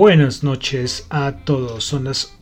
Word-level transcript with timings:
Buenas 0.00 0.42
noches 0.42 1.06
a 1.10 1.32
todos. 1.44 1.84
Son 1.84 2.04
las 2.04 2.34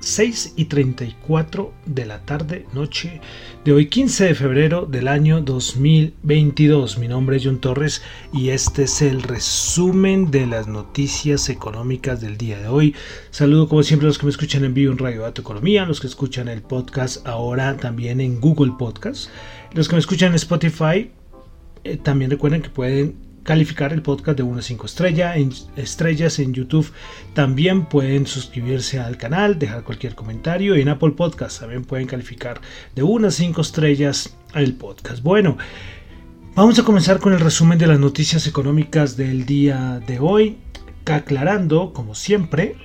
6 0.00 0.52
y 0.56 0.66
34 0.66 1.72
de 1.86 2.04
la 2.04 2.20
tarde, 2.26 2.66
noche 2.74 3.22
de 3.64 3.72
hoy 3.72 3.86
15 3.86 4.24
de 4.26 4.34
febrero 4.34 4.84
del 4.84 5.08
año 5.08 5.40
2022. 5.40 6.98
Mi 6.98 7.08
nombre 7.08 7.38
es 7.38 7.44
John 7.46 7.58
Torres 7.58 8.02
y 8.34 8.50
este 8.50 8.82
es 8.82 9.00
el 9.00 9.22
resumen 9.22 10.30
de 10.30 10.44
las 10.44 10.68
noticias 10.68 11.48
económicas 11.48 12.20
del 12.20 12.36
día 12.36 12.58
de 12.58 12.68
hoy. 12.68 12.94
Saludo 13.30 13.66
como 13.66 13.82
siempre 13.82 14.04
a 14.04 14.08
los 14.08 14.18
que 14.18 14.26
me 14.26 14.30
escuchan 14.30 14.66
en 14.66 14.74
vivo 14.74 14.92
en 14.92 14.98
Radio 14.98 15.22
Dato 15.22 15.40
Economía, 15.40 15.86
los 15.86 16.02
que 16.02 16.08
escuchan 16.08 16.48
el 16.48 16.60
podcast 16.60 17.26
ahora 17.26 17.78
también 17.78 18.20
en 18.20 18.42
Google 18.42 18.74
Podcast, 18.78 19.30
los 19.72 19.88
que 19.88 19.94
me 19.94 20.00
escuchan 20.00 20.32
en 20.32 20.34
Spotify. 20.34 21.10
Eh, 21.82 21.96
también 21.96 22.30
recuerden 22.30 22.60
que 22.60 22.68
pueden 22.68 23.25
calificar 23.46 23.92
el 23.92 24.02
podcast 24.02 24.36
de 24.36 24.42
1 24.42 24.58
a 24.58 24.62
5 24.62 24.86
estrella, 24.86 25.36
en, 25.36 25.52
estrellas 25.76 26.38
en 26.40 26.52
YouTube. 26.52 26.92
También 27.32 27.86
pueden 27.86 28.26
suscribirse 28.26 28.98
al 28.98 29.16
canal, 29.16 29.58
dejar 29.58 29.84
cualquier 29.84 30.14
comentario. 30.14 30.76
Y 30.76 30.82
en 30.82 30.88
Apple 30.88 31.12
Podcast 31.12 31.60
también 31.60 31.84
pueden 31.84 32.08
calificar 32.08 32.60
de 32.94 33.04
1 33.04 33.28
a 33.28 33.30
5 33.30 33.60
estrellas 33.60 34.36
el 34.54 34.74
podcast. 34.74 35.22
Bueno, 35.22 35.56
vamos 36.56 36.78
a 36.78 36.82
comenzar 36.82 37.20
con 37.20 37.32
el 37.32 37.40
resumen 37.40 37.78
de 37.78 37.86
las 37.86 38.00
noticias 38.00 38.46
económicas 38.48 39.16
del 39.16 39.46
día 39.46 40.02
de 40.04 40.18
hoy. 40.18 40.58
Aclarando, 41.06 41.92
como 41.92 42.14
siempre, 42.14 42.76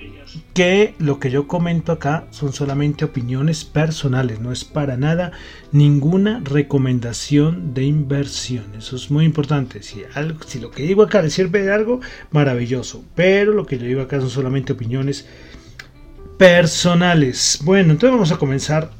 que 0.54 0.94
lo 0.98 1.18
que 1.18 1.30
yo 1.30 1.46
comento 1.46 1.92
acá 1.92 2.26
son 2.30 2.52
solamente 2.52 3.04
opiniones 3.04 3.64
personales, 3.64 4.40
no 4.40 4.52
es 4.52 4.64
para 4.64 4.96
nada 4.96 5.32
ninguna 5.72 6.40
recomendación 6.44 7.74
de 7.74 7.84
inversión. 7.84 8.64
Eso 8.78 8.96
es 8.96 9.10
muy 9.10 9.24
importante. 9.24 9.82
Si, 9.82 10.02
algo, 10.14 10.42
si 10.46 10.60
lo 10.60 10.70
que 10.70 10.84
digo 10.84 11.02
acá 11.02 11.22
le 11.22 11.30
sirve 11.30 11.62
de 11.62 11.72
algo, 11.72 12.00
maravilloso. 12.30 13.04
Pero 13.14 13.52
lo 13.52 13.66
que 13.66 13.78
yo 13.78 13.86
digo 13.86 14.02
acá 14.02 14.20
son 14.20 14.30
solamente 14.30 14.72
opiniones 14.72 15.26
personales. 16.38 17.60
Bueno, 17.64 17.92
entonces 17.92 18.12
vamos 18.12 18.32
a 18.32 18.38
comenzar 18.38 18.90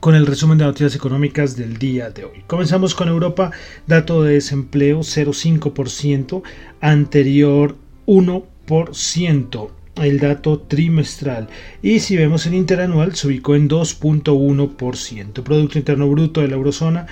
con 0.00 0.14
el 0.14 0.26
resumen 0.26 0.58
de 0.58 0.64
noticias 0.64 0.94
económicas 0.94 1.56
del 1.56 1.78
día 1.78 2.10
de 2.10 2.24
hoy. 2.24 2.44
Comenzamos 2.46 2.94
con 2.94 3.08
Europa, 3.08 3.50
dato 3.86 4.22
de 4.22 4.34
desempleo 4.34 5.00
0,5%, 5.00 6.42
anterior 6.80 7.76
1% 8.06 9.70
el 10.02 10.18
dato 10.20 10.60
trimestral 10.60 11.48
y 11.82 12.00
si 12.00 12.16
vemos 12.16 12.46
el 12.46 12.54
interanual 12.54 13.14
se 13.14 13.26
ubicó 13.28 13.54
en 13.54 13.68
2.1%, 13.68 15.42
Producto 15.42 15.78
Interno 15.78 16.08
Bruto 16.08 16.40
de 16.42 16.48
la 16.48 16.56
Eurozona 16.56 17.06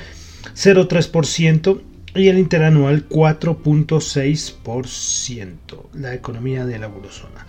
0.3% 0.55 1.81
y 2.15 2.29
el 2.29 2.39
interanual 2.39 3.09
4.6%, 3.09 5.53
la 5.95 6.15
economía 6.15 6.67
de 6.67 6.79
la 6.79 6.87
Eurozona. 6.87 7.47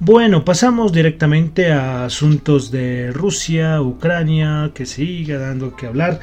Bueno, 0.00 0.44
pasamos 0.44 0.92
directamente 0.92 1.72
a 1.72 2.04
asuntos 2.04 2.70
de 2.70 3.10
Rusia, 3.10 3.82
Ucrania, 3.82 4.70
que 4.72 4.86
sigue 4.86 5.36
dando 5.36 5.74
que 5.74 5.88
hablar. 5.88 6.20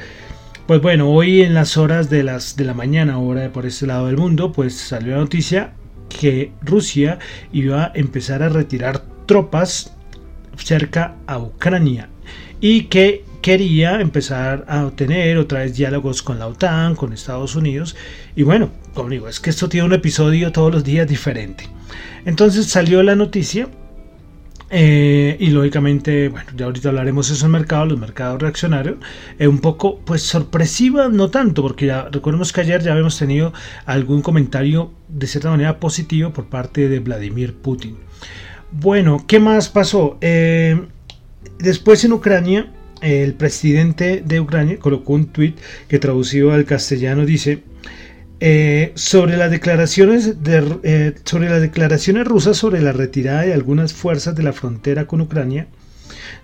Pues 0.66 0.80
bueno, 0.80 1.10
hoy 1.10 1.42
en 1.42 1.52
las 1.52 1.76
horas 1.76 2.08
de 2.08 2.22
las 2.22 2.56
de 2.56 2.64
la 2.64 2.72
mañana, 2.72 3.18
hora 3.18 3.52
por 3.52 3.66
este 3.66 3.86
lado 3.86 4.06
del 4.06 4.16
mundo, 4.16 4.50
pues 4.50 4.74
salió 4.74 5.12
la 5.12 5.20
noticia 5.20 5.74
que 6.18 6.52
Rusia 6.62 7.18
iba 7.52 7.84
a 7.84 7.92
empezar 7.94 8.42
a 8.42 8.48
retirar 8.48 9.02
tropas 9.26 9.92
cerca 10.56 11.16
a 11.26 11.38
Ucrania 11.38 12.08
y 12.60 12.84
que 12.84 13.24
quería 13.42 14.00
empezar 14.00 14.64
a 14.68 14.90
tener 14.90 15.38
otra 15.38 15.60
vez 15.60 15.76
diálogos 15.76 16.22
con 16.22 16.38
la 16.38 16.46
OTAN, 16.46 16.96
con 16.96 17.12
Estados 17.12 17.54
Unidos 17.54 17.94
y 18.34 18.42
bueno, 18.42 18.70
como 18.94 19.10
digo, 19.10 19.28
es 19.28 19.40
que 19.40 19.50
esto 19.50 19.68
tiene 19.68 19.86
un 19.86 19.92
episodio 19.92 20.52
todos 20.52 20.72
los 20.72 20.84
días 20.84 21.06
diferente. 21.06 21.68
Entonces 22.24 22.66
salió 22.66 23.02
la 23.02 23.14
noticia 23.14 23.68
eh, 24.68 25.36
y 25.38 25.50
lógicamente, 25.50 26.28
bueno, 26.28 26.50
ya 26.56 26.66
ahorita 26.66 26.88
hablaremos 26.88 27.28
de 27.28 27.34
esos 27.34 27.48
mercados, 27.48 27.88
los 27.88 28.00
mercados 28.00 28.42
reaccionarios, 28.42 28.96
eh, 29.38 29.46
un 29.46 29.60
poco 29.60 30.00
pues 30.00 30.22
sorpresiva, 30.22 31.08
no 31.08 31.30
tanto, 31.30 31.62
porque 31.62 31.86
ya 31.86 32.08
recordemos 32.10 32.52
que 32.52 32.62
ayer 32.62 32.82
ya 32.82 32.92
habíamos 32.92 33.18
tenido 33.18 33.52
algún 33.84 34.22
comentario 34.22 34.92
de 35.08 35.26
cierta 35.26 35.50
manera 35.50 35.78
positivo 35.78 36.32
por 36.32 36.46
parte 36.46 36.88
de 36.88 36.98
Vladimir 36.98 37.54
Putin. 37.54 37.96
Bueno, 38.72 39.24
¿qué 39.28 39.38
más 39.38 39.68
pasó? 39.68 40.18
Eh, 40.20 40.80
después 41.58 42.04
en 42.04 42.12
Ucrania, 42.12 42.72
el 43.02 43.34
presidente 43.34 44.22
de 44.24 44.40
Ucrania 44.40 44.78
colocó 44.78 45.12
un 45.12 45.26
tweet 45.26 45.54
que 45.86 46.00
traducido 46.00 46.52
al 46.52 46.64
castellano 46.64 47.24
dice, 47.24 47.62
eh, 48.40 48.92
sobre, 48.94 49.36
las 49.36 49.50
declaraciones 49.50 50.42
de, 50.42 50.78
eh, 50.82 51.14
sobre 51.24 51.48
las 51.48 51.60
declaraciones 51.60 52.26
rusas 52.26 52.56
sobre 52.56 52.82
la 52.82 52.92
retirada 52.92 53.42
de 53.42 53.54
algunas 53.54 53.94
fuerzas 53.94 54.34
de 54.34 54.42
la 54.42 54.52
frontera 54.52 55.06
con 55.06 55.20
Ucrania, 55.22 55.68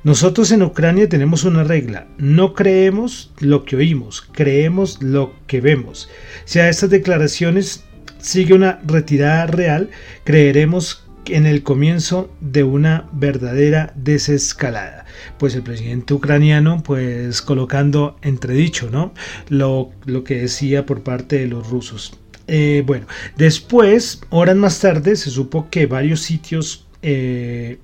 nosotros 0.04 0.50
en 0.52 0.62
Ucrania 0.62 1.08
tenemos 1.08 1.44
una 1.44 1.64
regla, 1.64 2.06
no 2.18 2.54
creemos 2.54 3.30
lo 3.38 3.64
que 3.64 3.76
oímos, 3.76 4.26
creemos 4.32 5.02
lo 5.02 5.34
que 5.46 5.60
vemos. 5.60 6.08
Si 6.44 6.58
a 6.58 6.68
estas 6.68 6.90
declaraciones 6.90 7.84
sigue 8.18 8.54
una 8.54 8.80
retirada 8.84 9.46
real, 9.46 9.90
creeremos 10.24 11.04
en 11.26 11.46
el 11.46 11.62
comienzo 11.62 12.30
de 12.40 12.64
una 12.64 13.08
verdadera 13.12 13.92
desescalada. 13.96 15.04
Pues 15.38 15.54
el 15.54 15.62
presidente 15.62 16.14
ucraniano, 16.14 16.82
pues 16.82 17.42
colocando 17.42 18.16
entredicho, 18.22 18.90
¿no? 18.90 19.12
Lo, 19.48 19.90
lo 20.04 20.24
que 20.24 20.36
decía 20.42 20.86
por 20.86 21.02
parte 21.02 21.38
de 21.38 21.46
los 21.46 21.68
rusos. 21.68 22.18
Eh, 22.48 22.82
bueno, 22.86 23.06
después, 23.36 24.20
horas 24.30 24.56
más 24.56 24.80
tarde, 24.80 25.16
se 25.16 25.30
supo 25.30 25.68
que 25.70 25.86
varios 25.86 26.20
sitios... 26.20 26.86
Eh, 27.02 27.78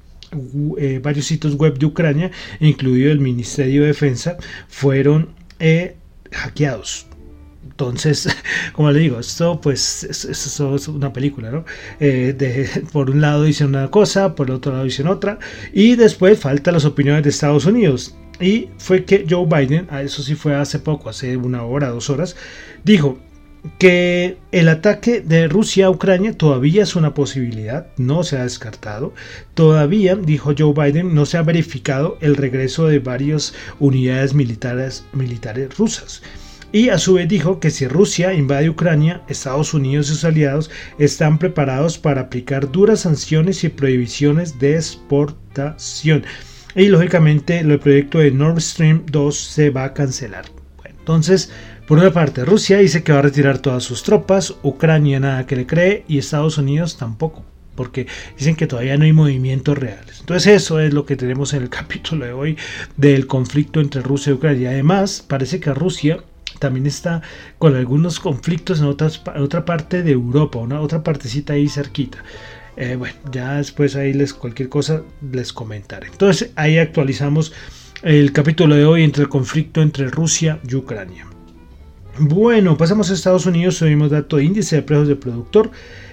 eh, 0.76 1.00
varios 1.02 1.24
sitios 1.24 1.54
web 1.54 1.78
de 1.78 1.86
Ucrania, 1.86 2.30
incluido 2.60 3.10
el 3.10 3.18
Ministerio 3.18 3.80
de 3.80 3.88
Defensa, 3.88 4.36
fueron 4.68 5.30
hackeados 6.30 7.07
entonces, 7.64 8.28
como 8.72 8.90
le 8.90 9.00
digo, 9.00 9.20
esto 9.20 9.60
pues 9.60 10.04
es, 10.04 10.60
una 10.88 11.12
película, 11.12 11.50
¿no? 11.50 11.64
Eh, 12.00 12.68
por 12.92 13.10
un 13.10 13.20
lado 13.20 13.44
dicen 13.44 13.68
una 13.68 13.90
cosa, 13.90 14.34
por 14.34 14.48
el 14.48 14.56
otro 14.56 14.72
lado 14.72 14.84
dicen 14.84 15.06
otra, 15.06 15.38
y 15.72 15.96
después 15.96 16.38
faltan 16.38 16.74
las 16.74 16.84
opiniones 16.84 17.22
de 17.24 17.30
Estados 17.30 17.66
Unidos. 17.66 18.16
Y 18.40 18.68
fue 18.78 19.04
que 19.04 19.26
Joe 19.28 19.46
Biden, 19.46 19.88
a 19.90 20.02
eso 20.02 20.22
sí 20.22 20.34
fue 20.34 20.54
hace 20.54 20.78
poco, 20.78 21.08
hace 21.08 21.36
una 21.36 21.64
hora, 21.64 21.88
dos 21.88 22.08
horas, 22.08 22.36
dijo 22.84 23.18
que 23.78 24.38
el 24.52 24.68
ataque 24.68 25.20
de 25.20 25.48
Rusia 25.48 25.86
a 25.86 25.90
Ucrania 25.90 26.32
todavía 26.32 26.84
es 26.84 26.94
una 26.94 27.14
posibilidad, 27.14 27.88
no 27.96 28.22
se 28.22 28.38
ha 28.38 28.44
descartado. 28.44 29.12
Todavía, 29.54 30.14
dijo 30.14 30.54
Joe 30.56 30.72
Biden, 30.72 31.14
no 31.14 31.26
se 31.26 31.36
ha 31.36 31.42
verificado 31.42 32.16
el 32.20 32.36
regreso 32.36 32.86
de 32.86 33.00
varias 33.00 33.54
unidades 33.80 34.34
militares 34.34 35.04
rusas 35.76 36.22
y 36.70 36.90
a 36.90 36.98
su 36.98 37.14
vez 37.14 37.28
dijo 37.28 37.60
que 37.60 37.70
si 37.70 37.86
Rusia 37.86 38.34
invade 38.34 38.68
Ucrania, 38.68 39.22
Estados 39.28 39.72
Unidos 39.72 40.06
y 40.06 40.10
sus 40.10 40.24
aliados 40.24 40.70
están 40.98 41.38
preparados 41.38 41.98
para 41.98 42.22
aplicar 42.22 42.70
duras 42.70 43.00
sanciones 43.00 43.64
y 43.64 43.70
prohibiciones 43.70 44.58
de 44.58 44.76
exportación. 44.76 46.24
Y 46.74 46.88
lógicamente 46.88 47.58
el 47.60 47.78
proyecto 47.78 48.18
de 48.18 48.30
Nord 48.30 48.60
Stream 48.60 49.04
2 49.06 49.38
se 49.38 49.70
va 49.70 49.84
a 49.84 49.94
cancelar. 49.94 50.44
entonces, 50.84 51.50
por 51.86 51.98
una 51.98 52.12
parte, 52.12 52.44
Rusia 52.44 52.78
dice 52.78 53.02
que 53.02 53.12
va 53.12 53.20
a 53.20 53.22
retirar 53.22 53.60
todas 53.60 53.82
sus 53.82 54.02
tropas, 54.02 54.54
Ucrania 54.62 55.18
nada 55.20 55.46
que 55.46 55.56
le 55.56 55.66
cree 55.66 56.04
y 56.06 56.18
Estados 56.18 56.58
Unidos 56.58 56.98
tampoco 56.98 57.44
porque 57.74 58.08
dicen 58.36 58.56
que 58.56 58.66
todavía 58.66 58.96
no 58.96 59.04
hay 59.04 59.12
movimientos 59.12 59.78
reales. 59.78 60.18
Entonces 60.18 60.62
eso 60.64 60.80
es 60.80 60.92
lo 60.92 61.06
que 61.06 61.14
tenemos 61.14 61.54
en 61.54 61.62
el 61.62 61.68
capítulo 61.70 62.26
de 62.26 62.32
hoy 62.32 62.58
del 62.96 63.28
conflicto 63.28 63.80
entre 63.80 64.02
Rusia 64.02 64.30
y 64.30 64.34
Ucrania. 64.34 64.70
Además, 64.70 65.24
parece 65.26 65.60
que 65.60 65.72
Rusia 65.72 66.18
también 66.58 66.86
está 66.86 67.22
con 67.58 67.76
algunos 67.76 68.20
conflictos 68.20 68.80
en, 68.80 68.86
otra 68.86 69.64
parte 69.64 70.02
de 70.02 70.12
Europa, 70.12 70.58
una 70.58 70.80
otra 70.80 71.02
partecita 71.02 71.54
ahí 71.54 71.68
cerquita. 71.68 72.18
Eh, 72.76 72.96
bueno, 72.96 73.16
ya 73.32 73.56
después 73.56 73.96
ahí 73.96 74.12
les 74.12 74.32
cualquier 74.32 74.68
cosa 74.68 75.02
les 75.32 75.52
comentaré. 75.52 76.08
Entonces 76.08 76.52
ahí 76.54 76.78
actualizamos 76.78 77.52
el 78.02 78.32
capítulo 78.32 78.76
de 78.76 78.84
hoy 78.84 79.02
entre 79.02 79.24
el 79.24 79.28
conflicto 79.28 79.82
entre 79.82 80.08
Rusia 80.08 80.60
y 80.68 80.76
Ucrania. 80.76 81.26
Bueno, 82.20 82.76
pasamos 82.76 83.10
a 83.10 83.14
Estados 83.14 83.46
Unidos, 83.46 83.78
tuvimos 83.78 84.10
dato 84.10 84.36
de 84.36 84.44
índice 84.44 84.76
de 84.76 84.82
precios 84.82 85.08
de 85.08 85.16
productor. 85.16 85.70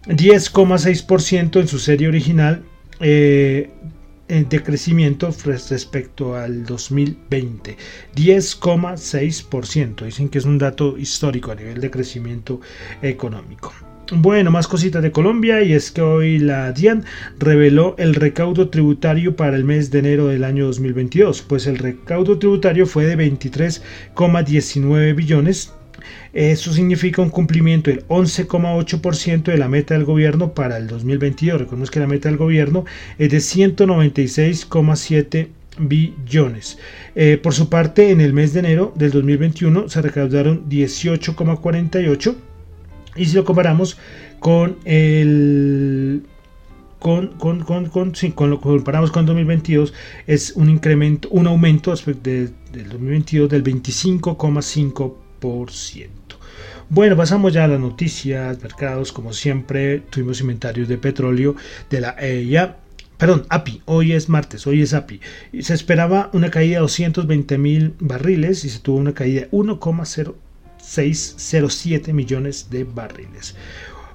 10,6% 0.06 1.60
en 1.60 1.68
su 1.68 1.78
serie 1.78 2.08
original 2.08 2.62
eh, 3.00 3.70
de 4.28 4.62
crecimiento 4.62 5.32
respecto 5.44 6.34
al 6.34 6.64
2020, 6.64 7.76
10,6%. 8.14 10.04
Dicen 10.04 10.28
que 10.28 10.38
es 10.38 10.44
un 10.44 10.58
dato 10.58 10.98
histórico 10.98 11.52
a 11.52 11.54
nivel 11.54 11.80
de 11.80 11.90
crecimiento 11.90 12.60
económico. 13.02 13.72
Bueno, 14.12 14.52
más 14.52 14.68
cositas 14.68 15.02
de 15.02 15.10
Colombia 15.10 15.62
y 15.62 15.72
es 15.72 15.90
que 15.90 16.00
hoy 16.00 16.38
la 16.38 16.70
DIAN 16.70 17.04
reveló 17.40 17.96
el 17.98 18.14
recaudo 18.14 18.68
tributario 18.68 19.34
para 19.34 19.56
el 19.56 19.64
mes 19.64 19.90
de 19.90 19.98
enero 19.98 20.28
del 20.28 20.44
año 20.44 20.66
2022, 20.66 21.42
pues 21.42 21.66
el 21.66 21.78
recaudo 21.78 22.38
tributario 22.38 22.86
fue 22.86 23.04
de 23.04 23.16
23,19 23.16 25.16
billones 25.16 25.72
eso 26.32 26.72
significa 26.72 27.20
un 27.22 27.30
cumplimiento 27.30 27.90
del 27.90 28.06
11,8% 28.06 29.42
de 29.44 29.58
la 29.58 29.68
meta 29.68 29.94
del 29.94 30.04
gobierno 30.04 30.52
para 30.52 30.76
el 30.76 30.86
2022. 30.86 31.62
Recordemos 31.62 31.90
que 31.90 31.98
la 31.98 32.06
meta 32.06 32.28
del 32.28 32.38
gobierno 32.38 32.84
es 33.18 33.30
de 33.30 33.38
196,7 33.38 35.48
billones. 35.78 36.78
Eh, 37.14 37.38
por 37.42 37.54
su 37.54 37.68
parte, 37.68 38.10
en 38.10 38.20
el 38.20 38.34
mes 38.34 38.52
de 38.52 38.60
enero 38.60 38.92
del 38.94 39.10
2021 39.10 39.88
se 39.88 40.02
recaudaron 40.02 40.68
18,48 40.68 42.36
y 43.16 43.26
si 43.26 43.34
lo 43.34 43.44
comparamos 43.44 43.98
con 44.40 44.76
el 44.84 46.22
con, 46.98 47.28
con, 47.38 47.62
con, 47.62 47.86
con, 47.86 48.12
con 48.34 48.50
lo 48.50 48.60
comparamos 48.60 49.10
con 49.10 49.24
2022 49.26 49.92
es 50.26 50.52
un 50.56 50.70
incremento, 50.70 51.28
un 51.30 51.46
aumento 51.46 51.94
del 51.94 52.52
2022 52.72 53.48
del 53.48 53.62
25,5%. 53.62 56.08
Bueno, 56.88 57.16
pasamos 57.16 57.52
ya 57.52 57.64
a 57.64 57.68
las 57.68 57.80
noticias, 57.80 58.62
mercados, 58.62 59.12
como 59.12 59.32
siempre, 59.32 60.00
tuvimos 60.10 60.40
inventarios 60.40 60.88
de 60.88 60.98
petróleo 60.98 61.56
de 61.90 62.00
la 62.00 62.16
EIA. 62.18 62.76
Perdón, 63.18 63.44
API, 63.48 63.82
hoy 63.86 64.12
es 64.12 64.28
martes, 64.28 64.66
hoy 64.66 64.82
es 64.82 64.94
API. 64.94 65.20
Se 65.60 65.74
esperaba 65.74 66.30
una 66.32 66.50
caída 66.50 66.76
de 66.76 66.82
220 66.82 67.58
mil 67.58 67.94
barriles 67.98 68.64
y 68.64 68.68
se 68.68 68.78
tuvo 68.78 68.98
una 68.98 69.14
caída 69.14 69.42
de 69.42 69.48
1,0607 70.86 72.12
millones 72.12 72.68
de 72.70 72.84
barriles. 72.84 73.54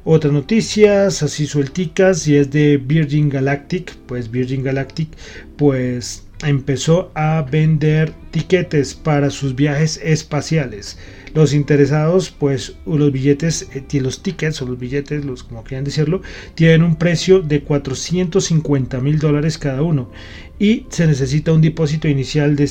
Otras 0.03 0.33
noticias, 0.33 1.21
así 1.21 1.45
suelticas, 1.45 2.27
y 2.27 2.37
es 2.37 2.49
de 2.49 2.77
Virgin 2.77 3.29
Galactic, 3.29 3.95
pues 4.07 4.31
Virgin 4.31 4.63
Galactic, 4.63 5.09
pues 5.57 6.23
empezó 6.43 7.11
a 7.13 7.43
vender 7.43 8.11
tiquetes 8.31 8.95
para 8.95 9.29
sus 9.29 9.55
viajes 9.55 9.99
espaciales. 10.03 10.97
Los 11.35 11.53
interesados, 11.53 12.31
pues 12.31 12.75
los 12.85 13.11
billetes, 13.11 13.69
eh, 13.73 14.01
los 14.01 14.23
tickets 14.23 14.61
o 14.63 14.65
los 14.65 14.79
billetes, 14.79 15.23
los 15.23 15.43
como 15.43 15.63
quieran 15.63 15.85
decirlo, 15.85 16.21
tienen 16.55 16.83
un 16.83 16.95
precio 16.95 17.41
de 17.41 17.61
450 17.61 18.99
mil 19.01 19.19
dólares 19.19 19.59
cada 19.59 19.83
uno 19.83 20.09
y 20.57 20.87
se 20.89 21.05
necesita 21.05 21.53
un 21.53 21.61
depósito 21.61 22.07
inicial 22.07 22.55
de 22.55 22.67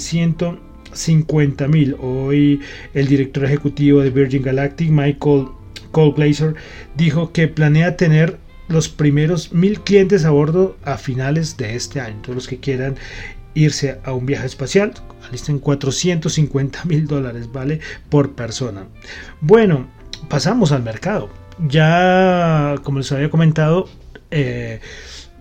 150 0.92 1.68
mil. 1.68 1.96
Hoy 2.00 2.60
el 2.94 3.06
director 3.06 3.44
ejecutivo 3.44 4.00
de 4.00 4.10
Virgin 4.10 4.42
Galactic, 4.42 4.90
Michael 4.90 5.48
Cole 5.90 6.54
dijo 6.96 7.32
que 7.32 7.48
planea 7.48 7.96
tener 7.96 8.38
los 8.68 8.88
primeros 8.88 9.52
mil 9.52 9.80
clientes 9.80 10.24
a 10.24 10.30
bordo 10.30 10.76
a 10.84 10.96
finales 10.96 11.56
de 11.56 11.74
este 11.74 12.00
año. 12.00 12.20
Todos 12.22 12.36
los 12.36 12.48
que 12.48 12.60
quieran 12.60 12.96
irse 13.54 13.98
a 14.04 14.12
un 14.12 14.26
viaje 14.26 14.46
espacial, 14.46 14.94
alisten 15.28 15.58
450 15.58 16.84
mil 16.84 17.06
dólares, 17.06 17.50
¿vale? 17.52 17.80
Por 18.08 18.32
persona. 18.32 18.86
Bueno, 19.40 19.88
pasamos 20.28 20.72
al 20.72 20.82
mercado. 20.82 21.28
Ya, 21.68 22.76
como 22.84 22.98
les 22.98 23.10
había 23.12 23.28
comentado, 23.28 23.88
eh, 24.30 24.80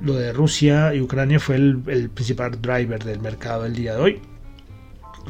lo 0.01 0.15
de 0.15 0.33
Rusia 0.33 0.93
y 0.95 1.01
Ucrania 1.01 1.39
fue 1.39 1.55
el, 1.55 1.83
el 1.87 2.09
principal 2.09 2.59
driver 2.59 3.03
del 3.03 3.19
mercado 3.19 3.65
el 3.65 3.75
día 3.75 3.93
de 3.93 4.01
hoy. 4.01 4.21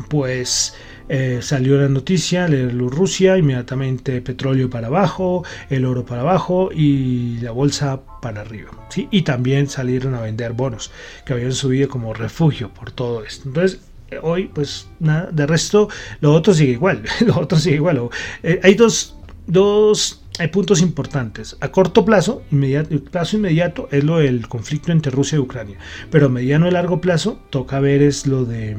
Pues 0.07 0.75
eh, 1.09 1.39
salió 1.41 1.77
la 1.81 1.89
noticia, 1.89 2.47
Rusia, 2.47 3.37
inmediatamente 3.37 4.21
petróleo 4.21 4.69
para 4.69 4.87
abajo, 4.87 5.43
el 5.69 5.85
oro 5.85 6.05
para 6.05 6.21
abajo 6.21 6.69
y 6.71 7.37
la 7.41 7.51
bolsa 7.51 8.01
para 8.21 8.41
arriba. 8.41 8.71
¿sí? 8.89 9.07
Y 9.11 9.23
también 9.23 9.67
salieron 9.67 10.13
a 10.13 10.21
vender 10.21 10.53
bonos 10.53 10.91
que 11.25 11.33
habían 11.33 11.53
subido 11.53 11.89
como 11.89 12.13
refugio 12.13 12.73
por 12.73 12.91
todo 12.91 13.23
esto. 13.23 13.49
Entonces, 13.49 13.81
hoy, 14.21 14.51
pues 14.53 14.87
nada, 14.99 15.29
de 15.31 15.47
resto, 15.47 15.89
lo 16.21 16.33
otro 16.33 16.53
sigue 16.53 16.73
igual. 16.73 17.03
lo 17.25 17.39
otro 17.39 17.57
sigue 17.57 17.77
igual. 17.77 18.09
Eh, 18.43 18.59
hay 18.63 18.75
dos, 18.75 19.17
dos 19.47 20.21
hay 20.39 20.47
puntos 20.47 20.81
importantes. 20.81 21.57
A 21.59 21.69
corto 21.69 22.05
plazo, 22.05 22.43
inmediato, 22.51 22.97
plazo 23.03 23.35
inmediato 23.35 23.89
es 23.91 24.03
lo 24.03 24.19
del 24.19 24.47
conflicto 24.47 24.91
entre 24.91 25.11
Rusia 25.11 25.35
y 25.35 25.39
Ucrania. 25.39 25.77
Pero 26.11 26.27
a 26.27 26.29
mediano 26.29 26.67
y 26.67 26.71
largo 26.71 27.01
plazo 27.01 27.39
toca 27.49 27.79
ver 27.79 28.01
es 28.01 28.25
lo 28.25 28.45
de 28.45 28.77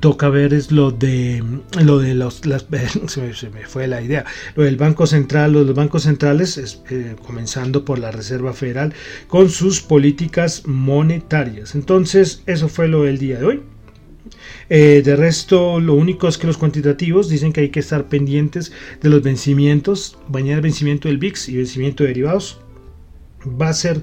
toca 0.00 0.28
ver 0.28 0.54
es 0.54 0.70
lo 0.70 0.90
de 0.90 1.42
lo 1.82 1.98
de 1.98 2.14
los 2.14 2.46
las, 2.46 2.66
fue 3.68 3.86
la 3.86 4.00
idea. 4.00 4.24
Lo 4.54 4.64
del 4.64 4.76
banco 4.76 5.06
central 5.06 5.52
los 5.52 5.74
bancos 5.74 6.04
centrales 6.04 6.82
eh, 6.90 7.16
comenzando 7.24 7.84
por 7.84 7.98
la 7.98 8.10
reserva 8.10 8.52
federal 8.52 8.94
con 9.26 9.50
sus 9.50 9.80
políticas 9.80 10.62
monetarias. 10.66 11.74
Entonces 11.74 12.42
eso 12.46 12.68
fue 12.68 12.88
lo 12.88 13.02
del 13.02 13.18
día 13.18 13.38
de 13.38 13.44
hoy. 13.44 13.62
Eh, 14.70 15.02
de 15.04 15.16
resto, 15.16 15.80
lo 15.80 15.94
único 15.94 16.28
es 16.28 16.38
que 16.38 16.46
los 16.46 16.56
cuantitativos 16.56 17.28
dicen 17.28 17.52
que 17.52 17.62
hay 17.62 17.68
que 17.70 17.80
estar 17.80 18.08
pendientes 18.08 18.72
de 19.00 19.10
los 19.10 19.22
vencimientos, 19.22 20.16
mañana 20.28 20.56
el 20.56 20.62
vencimiento 20.62 21.08
del 21.08 21.18
VIX 21.18 21.48
y 21.48 21.56
vencimiento 21.56 22.04
de 22.04 22.08
derivados. 22.08 22.60
Va 23.60 23.68
a 23.68 23.72
ser 23.74 24.02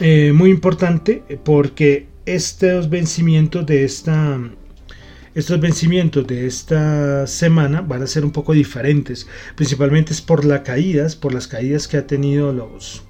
eh, 0.00 0.32
muy 0.34 0.50
importante 0.50 1.22
porque 1.42 2.06
estos 2.26 2.90
vencimientos 2.90 3.64
de 3.66 3.84
esta 3.84 4.38
estos 5.36 5.60
vencimientos 5.60 6.26
de 6.26 6.46
esta 6.46 7.26
semana 7.26 7.82
van 7.82 8.02
a 8.02 8.06
ser 8.06 8.24
un 8.24 8.30
poco 8.30 8.54
diferentes, 8.54 9.26
principalmente 9.54 10.14
es 10.14 10.22
por 10.22 10.46
las 10.46 10.62
caídas, 10.62 11.14
por 11.14 11.34
las 11.34 11.46
caídas 11.46 11.86
que 11.86 11.98
ha 11.98 12.06
tenido 12.06 12.54
los 12.54 13.02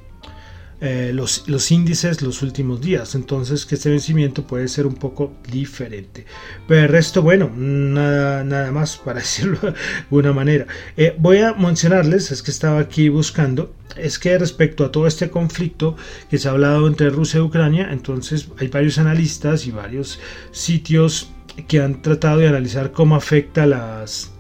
eh, 0.79 1.13
los, 1.15 1.49
los, 1.49 1.71
índices 1.71 2.21
los 2.21 2.43
últimos 2.43 2.83
días. 2.83 3.15
Entonces 3.15 3.65
que 3.65 3.77
este 3.77 3.89
vencimiento 3.89 4.47
puede 4.47 4.69
ser 4.69 4.87
un 4.87 4.97
poco 4.97 5.33
diferente. 5.51 6.27
Pero 6.69 6.83
el 6.83 6.89
resto, 6.89 7.23
bueno, 7.23 7.51
nada, 7.57 8.45
nada 8.45 8.73
más 8.73 8.97
para 9.05 9.21
decirlo 9.21 9.59
de 9.63 9.75
alguna 10.03 10.33
manera. 10.35 10.67
Eh, 10.97 11.15
voy 11.19 11.39
a 11.39 11.55
mencionarles, 11.55 12.31
es 12.31 12.43
que 12.43 12.51
estaba 12.51 12.81
aquí 12.81 13.09
buscando, 13.09 13.73
es 13.97 14.19
que 14.19 14.37
respecto 14.37 14.85
a 14.85 14.93
todo 14.93 15.07
este 15.07 15.31
conflicto 15.31 15.97
que 16.29 16.39
se 16.39 16.49
ha 16.49 16.51
hablado 16.51 16.87
entre 16.89 17.09
Rusia 17.09 17.39
y 17.39 17.43
Ucrania, 17.43 17.89
entonces 17.91 18.49
hay 18.59 18.69
varios 18.69 18.99
analistas 18.99 19.67
y 19.67 19.71
varios 19.71 20.19
sitios 20.51 21.31
que 21.65 21.81
han 21.81 22.03
tratado 22.03 22.39
de 22.39 22.49
analizar 22.49 22.93
cómo 22.93 23.17
afecta 23.17 23.67
las, 23.67 24.31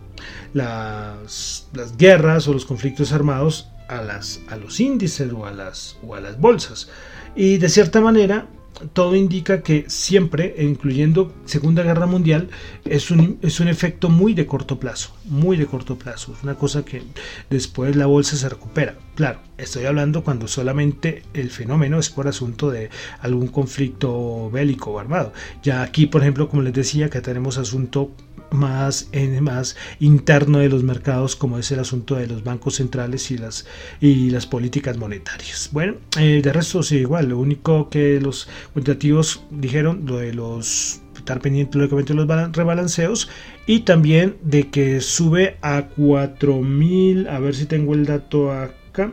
las, 0.52 1.68
las 1.72 1.96
guerras 1.96 2.48
o 2.48 2.52
los 2.52 2.66
conflictos 2.66 3.12
armados 3.12 3.68
a, 3.88 4.02
las, 4.02 4.40
a 4.48 4.56
los 4.56 4.80
índices 4.80 5.32
o 5.32 5.46
a, 5.46 5.52
las, 5.52 5.96
o 6.02 6.14
a 6.14 6.20
las 6.20 6.38
bolsas. 6.38 6.88
Y 7.34 7.58
de 7.58 7.68
cierta 7.68 8.00
manera, 8.00 8.46
todo 8.92 9.16
indica 9.16 9.62
que 9.62 9.84
siempre, 9.88 10.54
incluyendo 10.58 11.34
Segunda 11.44 11.82
Guerra 11.82 12.06
Mundial, 12.06 12.48
es 12.84 13.10
un, 13.10 13.38
es 13.42 13.60
un 13.60 13.68
efecto 13.68 14.08
muy 14.08 14.34
de 14.34 14.46
corto 14.46 14.78
plazo, 14.78 15.14
muy 15.24 15.56
de 15.56 15.66
corto 15.66 15.96
plazo. 15.96 16.34
Es 16.36 16.42
una 16.42 16.56
cosa 16.56 16.84
que 16.84 17.02
después 17.50 17.96
la 17.96 18.06
bolsa 18.06 18.36
se 18.36 18.48
recupera. 18.48 18.96
Claro, 19.14 19.40
estoy 19.56 19.86
hablando 19.86 20.22
cuando 20.22 20.46
solamente 20.48 21.22
el 21.32 21.50
fenómeno 21.50 21.98
es 21.98 22.10
por 22.10 22.28
asunto 22.28 22.70
de 22.70 22.90
algún 23.20 23.48
conflicto 23.48 24.50
bélico 24.50 24.90
o 24.90 24.98
armado. 24.98 25.32
Ya 25.62 25.82
aquí, 25.82 26.06
por 26.06 26.22
ejemplo, 26.22 26.48
como 26.48 26.62
les 26.62 26.74
decía, 26.74 27.08
que 27.08 27.20
tenemos 27.20 27.58
asunto 27.58 28.10
más, 28.50 29.08
en, 29.12 29.42
más 29.42 29.76
interno 30.00 30.58
de 30.58 30.68
los 30.68 30.82
mercados 30.82 31.36
como 31.36 31.58
es 31.58 31.70
el 31.72 31.80
asunto 31.80 32.14
de 32.14 32.26
los 32.26 32.44
bancos 32.44 32.76
centrales 32.76 33.30
y 33.30 33.38
las, 33.38 33.66
y 34.00 34.30
las 34.30 34.46
políticas 34.46 34.96
monetarias. 34.96 35.70
Bueno, 35.72 35.94
eh, 36.18 36.40
de 36.42 36.52
resto 36.52 36.82
sí 36.82 36.96
igual, 36.96 37.28
lo 37.28 37.38
único 37.38 37.88
que 37.90 38.20
los 38.20 38.48
cuantitativos 38.72 39.42
dijeron, 39.50 40.02
lo 40.06 40.18
de 40.18 40.32
los 40.32 41.00
estar 41.26 41.40
pendiente 41.40 41.76
lógicamente 41.76 42.14
de 42.14 42.24
los 42.24 42.52
rebalanceos 42.52 43.28
y 43.66 43.80
también 43.80 44.36
de 44.42 44.70
que 44.70 45.00
sube 45.00 45.56
a 45.60 45.88
4000, 45.88 47.28
a 47.28 47.38
ver 47.40 47.54
si 47.54 47.66
tengo 47.66 47.94
el 47.94 48.06
dato 48.06 48.52
acá. 48.52 49.12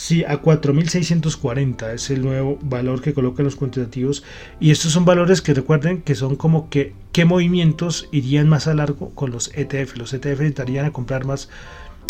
Sí, 0.00 0.22
a 0.22 0.40
4.640 0.40 1.92
es 1.92 2.10
el 2.10 2.22
nuevo 2.22 2.56
valor 2.62 3.02
que 3.02 3.12
colocan 3.12 3.44
los 3.44 3.56
cuantitativos. 3.56 4.22
Y 4.60 4.70
estos 4.70 4.92
son 4.92 5.04
valores 5.04 5.42
que 5.42 5.54
recuerden 5.54 6.02
que 6.02 6.14
son 6.14 6.36
como 6.36 6.70
que 6.70 6.92
qué 7.10 7.24
movimientos 7.24 8.08
irían 8.12 8.48
más 8.48 8.68
a 8.68 8.74
largo 8.74 9.10
con 9.16 9.32
los 9.32 9.50
ETF. 9.56 9.96
Los 9.96 10.14
ETF 10.14 10.38
necesitarían 10.38 10.86
a 10.86 10.92
comprar 10.92 11.24
más 11.24 11.48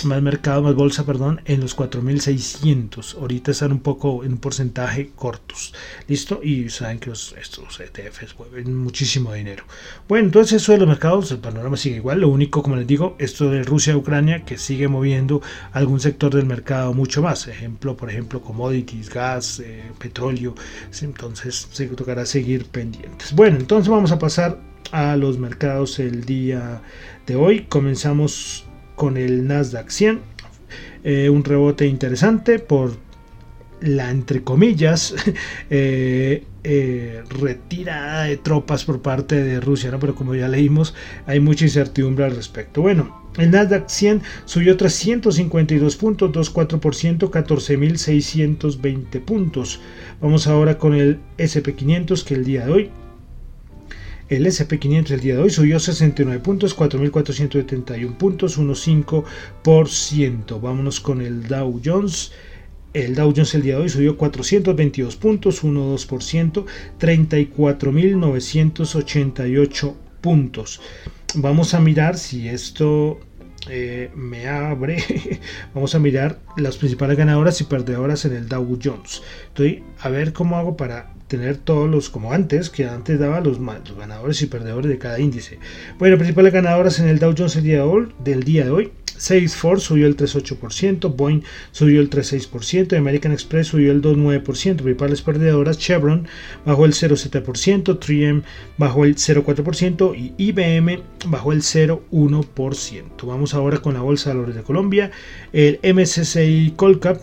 más 0.05 0.23
mercado, 0.23 0.63
más 0.63 0.75
bolsa, 0.75 1.05
perdón, 1.05 1.41
en 1.45 1.61
los 1.61 1.75
4600. 1.75 3.17
Ahorita 3.21 3.51
están 3.51 3.73
un 3.73 3.81
poco 3.81 4.25
en 4.25 4.33
un 4.33 4.39
porcentaje 4.39 5.11
cortos. 5.15 5.75
¿Listo? 6.07 6.41
Y 6.43 6.69
saben 6.71 6.99
que 6.99 7.11
estos 7.11 7.81
ETFs 7.81 8.37
mueven 8.39 8.75
muchísimo 8.77 9.33
dinero. 9.33 9.65
Bueno, 10.09 10.27
entonces 10.27 10.63
eso 10.63 10.73
de 10.73 10.79
los 10.79 10.89
mercados, 10.89 11.31
el 11.31 11.39
panorama 11.39 11.77
sigue 11.77 11.97
igual. 11.97 12.21
Lo 12.21 12.29
único, 12.29 12.63
como 12.63 12.77
les 12.77 12.87
digo, 12.87 13.17
esto 13.19 13.51
de 13.51 13.63
Rusia 13.63 13.97
Ucrania 13.97 14.45
que 14.45 14.59
sigue 14.59 14.89
moviendo 14.89 15.43
algún 15.73 16.01
sector 16.01 16.35
del 16.35 16.47
mercado 16.47 16.95
mucho 16.95 17.23
más. 17.23 17.49
Ejemplo, 17.49 17.97
por 17.97 18.11
ejemplo, 18.11 18.41
commodities, 18.41 19.11
gas, 19.11 19.61
eh, 19.61 19.83
petróleo. 19.99 20.55
Entonces 21.01 21.69
se 21.73 21.87
tocará 21.89 22.27
seguir 22.27 22.67
pendientes. 22.67 23.33
Bueno, 23.33 23.57
entonces 23.59 23.89
vamos 23.89 24.13
a 24.13 24.19
pasar 24.19 24.59
a 24.93 25.17
los 25.17 25.39
mercados 25.39 25.99
el 25.99 26.25
día 26.25 26.83
de 27.27 27.37
hoy. 27.37 27.67
Comenzamos 27.69 28.68
con 28.99 29.17
el 29.17 29.47
Nasdaq 29.47 29.89
100. 29.89 30.21
Eh, 31.05 31.31
un 31.31 31.43
rebote 31.45 31.87
interesante 31.87 32.59
por 32.59 32.99
la, 33.81 34.11
entre 34.11 34.43
comillas, 34.43 35.15
eh, 35.71 36.45
eh, 36.65 37.23
retirada 37.31 38.25
de 38.25 38.37
tropas 38.37 38.85
por 38.85 39.01
parte 39.01 39.43
de 39.43 39.61
Rusia, 39.61 39.97
pero 39.99 40.15
como 40.15 40.35
ya 40.35 40.49
leímos, 40.49 40.95
hay 41.25 41.41
mucha 41.41 41.65
incertidumbre 41.65 42.27
al 42.27 42.35
respecto. 42.35 42.83
Bueno, 42.83 43.23
el 43.39 43.53
Nasdaq 43.53 43.89
100 43.89 44.23
subió 44.45 44.77
352 44.77 45.97
puntos, 45.97 46.53
2,4%, 46.53 47.31
14.620 47.31 49.21
puntos. 49.25 49.81
Vamos 50.21 50.49
ahora 50.49 50.77
con 50.77 50.95
el 50.95 51.21
SP500 51.39 52.25
que 52.25 52.35
el 52.35 52.45
día 52.45 52.67
de 52.67 52.73
hoy 52.73 52.91
el 54.29 54.47
SP500 54.47 55.11
el 55.11 55.21
día 55.21 55.35
de 55.37 55.43
hoy 55.43 55.51
subió 55.51 55.79
69 55.81 56.43
puntos, 56.43 56.77
4.471 56.77 58.17
puntos, 58.17 58.59
1,5%. 58.59 60.61
Vámonos 60.61 61.01
con 61.01 61.23
el 61.23 61.49
Dow 61.49 61.81
Jones. 61.83 62.33
El 62.93 63.15
Dow 63.15 63.33
Jones 63.35 63.55
el 63.55 63.63
día 63.63 63.77
de 63.77 63.83
hoy 63.83 63.89
subió 63.89 64.19
422 64.19 65.17
puntos, 65.17 65.65
1,2%, 65.65 66.67
34.988 66.99 69.95
puntos. 70.21 70.81
Vamos 71.35 71.75
a 71.75 71.81
mirar 71.81 72.19
si 72.19 72.49
esto 72.49 73.21
eh, 73.69 74.11
me 74.15 74.47
abre. 74.47 75.03
Vamos 75.75 75.95
a 75.95 75.99
mirar 75.99 76.39
las 76.57 76.77
principales 76.77 77.17
ganadoras 77.17 77.61
y 77.61 77.65
perdedoras 77.65 78.25
en 78.27 78.35
el 78.35 78.49
Dow 78.49 78.79
Jones. 78.83 79.23
Estoy 79.49 79.83
a 80.01 80.09
ver 80.11 80.33
cómo 80.33 80.57
hago 80.59 80.77
para 80.77 81.18
tener 81.29 81.59
todos 81.59 81.89
los, 81.89 82.09
como 82.11 82.33
antes, 82.33 82.71
que 82.71 82.87
antes 82.87 83.19
daba 83.19 83.41
los, 83.41 83.59
los 83.59 83.97
ganadores 83.97 84.43
y 84.43 84.47
perdedores 84.47 84.91
de 84.91 84.99
cada 84.99 85.21
índice. 85.21 85.59
Bueno, 85.99 86.17
principales 86.17 86.53
ganadoras 86.53 86.99
en 86.99 87.09
el 87.09 87.19
Dow 87.19 87.35
Jones 87.37 87.57
el 87.57 87.63
día 87.63 87.77
de 87.77 87.83
hoy, 87.83 88.09
del 88.25 88.43
día 88.43 88.65
de 88.65 88.71
hoy. 88.71 88.93
Salesforce 89.19 89.85
subió 89.85 90.07
el 90.07 90.17
3.8%, 90.17 91.15
Boeing 91.15 91.43
subió 91.73 92.01
el 92.01 92.09
3.6%, 92.09 92.97
American 92.97 93.33
Express 93.33 93.69
subió 93.69 93.91
el 93.91 94.01
2.9%, 94.01 94.43
principales 94.77 95.23
perdedoras, 95.23 95.77
Chevron 95.77 96.29
bajó 96.65 96.85
el 96.85 96.93
0.7%, 96.93 97.99
3M 97.99 98.43
bajó 98.79 99.05
el 99.05 99.17
0.4% 99.17 100.17
y 100.17 100.35
IBM 100.39 101.03
bajó 101.27 101.53
el 101.53 101.63
0.1%. 101.63 103.27
Vamos 103.27 103.55
ahora 103.55 103.79
con 103.79 103.95
la 103.95 104.01
Bolsa 104.03 104.31
de 104.31 104.37
Valores 104.37 104.57
de 104.57 104.63
Colombia, 104.63 105.11
el 105.53 105.81
MSCI 105.83 106.75
Colcap 106.77 107.21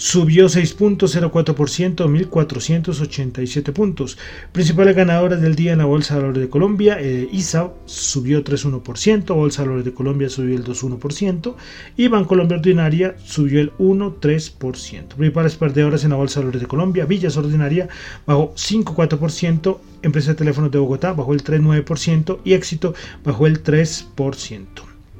subió 0.00 0.46
6.04%, 0.46 2.08
1.487 2.08 3.72
puntos. 3.74 4.16
Principales 4.50 4.96
ganadoras 4.96 5.42
del 5.42 5.54
día 5.54 5.72
en 5.72 5.78
la 5.78 5.84
Bolsa 5.84 6.14
de 6.14 6.20
Valores 6.22 6.40
de 6.40 6.48
Colombia, 6.48 6.96
eh, 6.98 7.28
ISA 7.30 7.70
subió 7.84 8.42
3.1%, 8.42 9.34
Bolsa 9.34 9.60
de 9.60 9.68
Valores 9.68 9.84
de 9.84 9.92
Colombia 9.92 10.30
subió 10.30 10.56
el 10.56 10.64
2.1% 10.64 11.54
y 11.98 12.08
Bancolombia 12.08 12.56
Ordinaria 12.56 13.14
subió 13.22 13.60
el 13.60 13.72
1.3%. 13.74 15.08
Principales 15.16 15.56
perdedoras 15.56 16.02
en 16.04 16.10
la 16.10 16.16
Bolsa 16.16 16.40
de 16.40 16.46
Valores 16.46 16.62
de 16.62 16.68
Colombia, 16.68 17.04
Villas 17.04 17.36
Ordinaria 17.36 17.90
bajó 18.24 18.54
5.4%, 18.54 19.80
Empresa 20.00 20.30
de 20.30 20.36
Teléfonos 20.36 20.70
de 20.70 20.78
Bogotá 20.78 21.12
bajó 21.12 21.34
el 21.34 21.44
3.9% 21.44 22.38
y 22.42 22.54
Éxito 22.54 22.94
bajó 23.22 23.46
el 23.46 23.62
3%. 23.62 24.64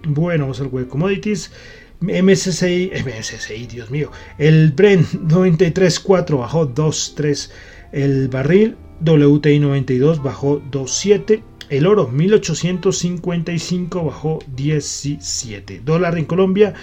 Bueno, 0.07 0.45
vamos 0.45 0.61
al 0.63 0.69
web 0.69 0.89
commodities. 0.89 1.53
MSCI, 2.01 3.67
Dios 3.67 3.91
mío, 3.91 4.11
el 4.39 4.73
Brent 4.73 5.07
93.4 5.13 6.39
bajó 6.39 6.75
2.3, 6.75 7.51
el 7.93 8.29
barril 8.29 8.77
WTI 9.05 9.59
92 9.59 10.23
bajó 10.23 10.63
2.7, 10.71 11.43
el 11.69 11.87
oro 11.87 12.09
1855 12.09 14.05
bajó 14.05 14.39
17, 14.57 15.83
dólar 15.85 16.19
en 16.19 16.25
Colombia 16.25 16.75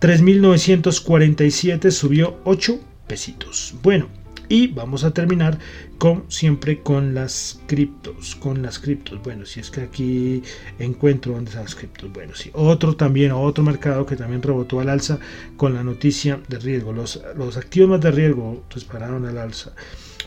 3.947 0.00 1.90
subió 1.90 2.38
8 2.44 2.80
pesitos. 3.06 3.74
Bueno, 3.82 4.08
y 4.48 4.68
vamos 4.68 5.04
a 5.04 5.12
terminar 5.12 5.58
con 5.98 6.24
siempre 6.28 6.80
con 6.80 7.14
las 7.14 7.60
criptos, 7.66 8.34
con 8.36 8.62
las 8.62 8.78
criptos. 8.78 9.22
Bueno, 9.22 9.46
si 9.46 9.60
es 9.60 9.70
que 9.70 9.82
aquí 9.82 10.42
encuentro 10.78 11.32
dónde 11.32 11.50
están 11.50 11.64
las 11.64 11.74
criptos. 11.74 12.12
Bueno, 12.12 12.34
sí, 12.34 12.50
otro 12.52 12.96
también, 12.96 13.32
otro 13.32 13.64
mercado 13.64 14.06
que 14.06 14.16
también 14.16 14.42
rebotó 14.42 14.80
al 14.80 14.88
alza 14.88 15.18
con 15.56 15.74
la 15.74 15.82
noticia 15.82 16.40
de 16.48 16.58
riesgo. 16.58 16.92
Los, 16.92 17.22
los 17.36 17.56
activos 17.56 17.90
más 17.90 18.00
de 18.00 18.10
riesgo 18.10 18.62
dispararon 18.74 19.26
al 19.26 19.38
alza. 19.38 19.72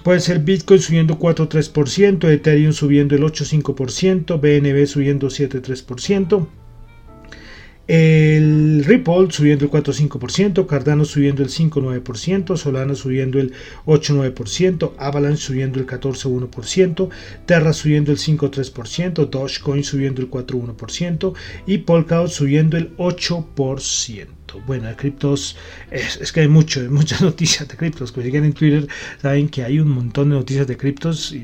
Puede 0.04 0.22
ser 0.22 0.40
Bitcoin 0.40 0.80
subiendo 0.80 1.20
4,3%, 1.20 2.30
Ethereum 2.30 2.72
subiendo 2.72 3.16
el 3.16 3.24
8,5%, 3.24 4.40
BNB 4.40 4.88
subiendo 4.88 5.28
7,3%. 5.28 6.48
El 7.90 8.86
Ripple 8.86 9.32
subiendo 9.32 9.66
el 9.66 9.72
4,5%, 9.72 10.68
Cardano 10.68 11.06
subiendo 11.06 11.42
el 11.42 11.50
5,9%, 11.50 12.56
Solana 12.56 12.94
subiendo 12.94 13.40
el 13.40 13.52
8,9%, 13.88 14.92
Avalanche 15.00 15.42
subiendo 15.42 15.80
el 15.80 15.88
14,1%, 15.88 17.10
Terra 17.48 17.74
subiendo 17.74 18.12
el 18.12 18.20
5,3%, 18.20 19.28
Dogecoin 19.28 19.84
subiendo 19.84 20.22
el 20.22 20.30
4,1% 20.30 21.34
y 21.66 21.80
Polkadot 21.80 22.30
subiendo 22.30 22.78
el 22.78 22.96
8%. 22.98 24.39
Bueno, 24.66 24.88
de 24.88 24.96
criptos 24.96 25.56
es, 25.92 26.32
que 26.32 26.42
hay 26.42 26.48
mucho, 26.48 26.82
muchas 26.90 27.22
noticias 27.30 27.68
de 27.68 27.78
criptos. 27.78 28.12
Que 28.12 28.24
siguen 28.24 28.46
en 28.46 28.54
Twitter 28.54 28.88
saben 29.22 29.50
que 29.50 29.64
hay 29.64 29.80
un 29.80 29.90
montón 29.90 30.30
de 30.30 30.36
noticias 30.36 30.68
de 30.68 30.78
criptos, 30.78 31.36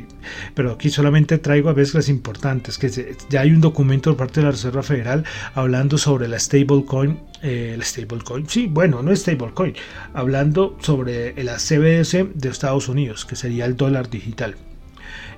pero 0.53 0.71
aquí 0.71 0.89
solamente 0.89 1.37
traigo 1.37 1.69
a 1.69 1.73
veces 1.73 1.95
las 1.95 2.09
importantes. 2.09 2.77
Que 2.77 3.15
ya 3.29 3.41
hay 3.41 3.51
un 3.51 3.61
documento 3.61 4.11
por 4.11 4.27
parte 4.27 4.39
de 4.39 4.45
la 4.45 4.51
Reserva 4.51 4.83
Federal 4.83 5.23
hablando 5.53 5.97
sobre 5.97 6.27
la 6.27 6.39
stablecoin 6.39 7.19
eh, 7.43 7.73
el 7.75 7.83
stablecoin. 7.83 8.49
Sí, 8.49 8.67
bueno, 8.67 9.03
no 9.03 9.11
es 9.11 9.19
stablecoin, 9.19 9.75
hablando 10.13 10.77
sobre 10.81 11.43
la 11.43 11.57
CBDC 11.57 12.33
de 12.33 12.49
Estados 12.49 12.89
Unidos, 12.89 13.25
que 13.25 13.35
sería 13.35 13.65
el 13.65 13.77
dólar 13.77 14.09
digital. 14.09 14.55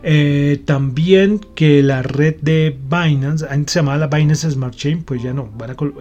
Eh, 0.03 0.61
también 0.65 1.39
que 1.55 1.81
la 1.83 2.01
red 2.01 2.35
de 2.41 2.77
Binance, 2.89 3.45
antes 3.49 3.73
se 3.73 3.79
llamaba 3.79 3.97
la 3.97 4.07
Binance 4.07 4.49
Smart 4.51 4.75
Chain, 4.75 5.03
pues 5.03 5.21
ya 5.21 5.33
no, 5.33 5.51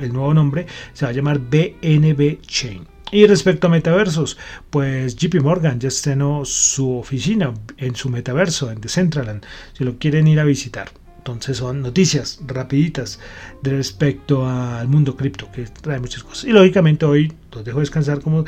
el 0.00 0.12
nuevo 0.12 0.34
nombre 0.34 0.66
se 0.92 1.04
va 1.04 1.10
a 1.10 1.14
llamar 1.14 1.38
BNB 1.38 2.40
Chain. 2.42 2.86
Y 3.12 3.26
respecto 3.26 3.68
a 3.68 3.70
metaversos, 3.70 4.36
pues 4.68 5.14
JP 5.14 5.40
Morgan 5.40 5.78
ya 5.78 5.88
estrenó 5.88 6.44
su 6.44 6.98
oficina 6.98 7.54
en 7.76 7.94
su 7.94 8.08
metaverso, 8.08 8.70
en 8.70 8.80
Decentraland, 8.80 9.44
si 9.74 9.84
lo 9.84 9.96
quieren 9.96 10.26
ir 10.26 10.40
a 10.40 10.44
visitar. 10.44 10.90
Entonces 11.18 11.56
son 11.56 11.82
noticias 11.82 12.40
rapiditas 12.46 13.18
respecto 13.62 14.48
al 14.48 14.88
mundo 14.88 15.16
cripto, 15.16 15.50
que 15.50 15.62
trae 15.62 16.00
muchas 16.00 16.22
cosas. 16.22 16.44
Y 16.44 16.52
lógicamente 16.52 17.04
hoy 17.04 17.32
los 17.52 17.64
dejo 17.64 17.80
descansar 17.80 18.20
como 18.20 18.44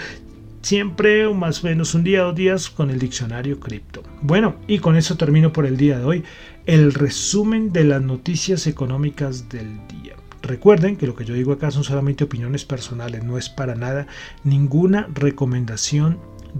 siempre, 0.63 1.29
más 1.33 1.63
o 1.63 1.67
menos 1.67 1.95
un 1.95 2.05
día 2.05 2.23
o 2.23 2.27
dos 2.27 2.37
días, 2.37 2.71
con 2.71 2.91
el 2.91 2.99
diccionario 2.99 3.61
cripto. 3.61 4.03
Bueno, 4.23 4.57
y 4.67 4.79
con 4.79 4.97
eso 4.97 5.17
termino 5.17 5.53
por 5.53 5.67
el 5.67 5.77
día 5.77 5.99
de 5.99 6.05
hoy 6.05 6.25
el 6.67 6.93
resumen 6.93 7.73
de 7.73 7.85
las 7.85 8.03
noticias 8.03 8.67
económicas 8.67 9.49
del 9.49 9.81
día. 9.89 10.17
Recuerden 10.43 10.97
que 10.97 11.07
lo 11.07 11.15
que 11.15 11.25
yo 11.25 11.35
digo 11.35 11.53
acá 11.53 11.71
son 11.71 11.85
solamente 11.85 12.25
opiniones 12.25 12.65
personales, 12.65 13.25
no 13.25 13.39
es 13.39 13.49
para 13.49 13.75
nada 13.75 14.07
ninguna 14.45 15.09
recomendación 15.13 16.19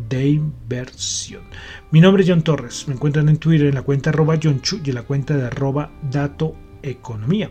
de 0.09 0.29
inversión. 0.29 1.43
Mi 1.91 2.01
nombre 2.01 2.23
es 2.23 2.29
John 2.29 2.43
Torres, 2.43 2.87
me 2.89 2.95
encuentran 2.95 3.29
en 3.29 3.39
Twitter 3.39 3.67
en 3.69 3.75
la 3.75 3.83
cuenta 3.83 4.11
arroba 4.11 4.37
y 4.37 4.49
en 4.49 4.95
la 4.95 5.03
cuenta 5.03 5.37
de 5.37 5.47
arroba 5.47 5.91
Dato 6.11 6.55
Economía. 6.83 7.51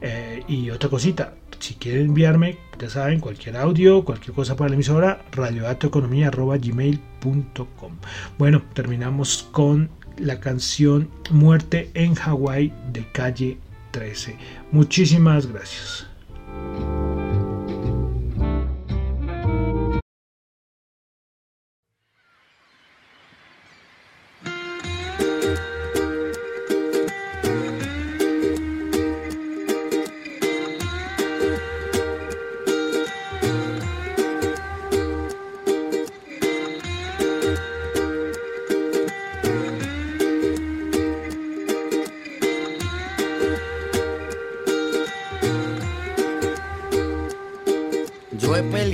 Eh, 0.00 0.42
y 0.48 0.70
otra 0.70 0.88
cosita, 0.88 1.34
si 1.62 1.74
quieren 1.74 2.06
enviarme, 2.06 2.58
ya 2.78 2.88
saben, 2.90 3.20
cualquier 3.20 3.56
audio, 3.56 4.04
cualquier 4.04 4.34
cosa 4.34 4.56
para 4.56 4.70
la 4.70 4.74
emisora, 4.74 5.24
radiodatoeconomía.gmail.com 5.30 7.92
Bueno, 8.36 8.62
terminamos 8.74 9.48
con 9.52 9.88
la 10.18 10.40
canción 10.40 11.08
Muerte 11.30 11.92
en 11.94 12.16
Hawái 12.16 12.74
de 12.92 13.06
calle 13.12 13.58
13. 13.92 14.36
Muchísimas 14.72 15.46
gracias. 15.46 16.11